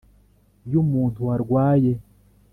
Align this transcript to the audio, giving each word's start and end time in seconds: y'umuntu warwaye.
y'umuntu 0.71 1.19
warwaye. 1.27 1.91